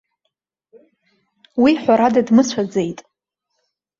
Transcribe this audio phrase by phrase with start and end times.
[1.61, 2.99] Уи, ҳәарада, дмыцәаӡеит.